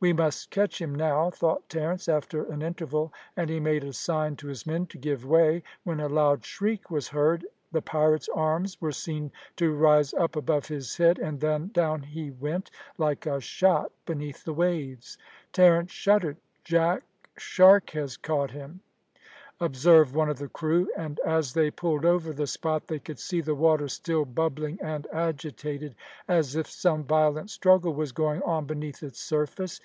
"We 0.00 0.12
must 0.12 0.50
catch 0.50 0.82
him 0.82 0.94
now," 0.94 1.30
thought 1.30 1.66
Terence, 1.70 2.10
after 2.10 2.44
an 2.52 2.60
interval, 2.60 3.10
and 3.38 3.48
he 3.48 3.58
made 3.58 3.82
a 3.84 3.94
sign 3.94 4.36
to 4.36 4.48
his 4.48 4.66
men 4.66 4.84
to 4.88 4.98
give 4.98 5.24
way, 5.24 5.62
when 5.82 5.98
a 5.98 6.08
loud 6.10 6.44
shriek 6.44 6.90
was 6.90 7.08
heard, 7.08 7.46
the 7.72 7.80
pirate's 7.80 8.28
arms 8.28 8.78
were 8.82 8.92
seen 8.92 9.32
to 9.56 9.74
rise 9.74 10.12
up 10.12 10.36
above 10.36 10.66
his 10.68 10.94
head, 10.98 11.18
and 11.18 11.40
then 11.40 11.70
down 11.72 12.02
he 12.02 12.30
went, 12.30 12.70
like 12.98 13.24
a 13.24 13.40
shot, 13.40 13.92
beneath 14.04 14.44
the 14.44 14.52
waves. 14.52 15.16
Terence 15.54 15.90
shuddered. 15.90 16.36
"Jack 16.64 17.04
shark 17.38 17.88
has 17.92 18.18
caught 18.18 18.50
him," 18.50 18.80
observed 19.60 20.14
one 20.14 20.28
of 20.28 20.38
the 20.38 20.48
crew, 20.48 20.90
and 20.98 21.18
as 21.20 21.54
they 21.54 21.70
pulled 21.70 22.04
over 22.04 22.32
the 22.34 22.46
spot 22.46 22.88
they 22.88 22.98
could 22.98 23.18
see 23.18 23.40
the 23.40 23.54
water 23.54 23.88
still 23.88 24.26
bubbling 24.26 24.78
and 24.82 25.06
agitated, 25.12 25.94
as 26.28 26.56
if 26.56 26.66
some 26.68 27.04
violent 27.04 27.48
struggle 27.48 27.94
was 27.94 28.12
going 28.12 28.42
on 28.42 28.66
beneath 28.66 29.02
its 29.02 29.18
surface. 29.20 29.80